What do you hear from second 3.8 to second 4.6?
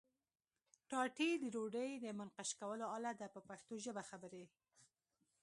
ژبه خبرې.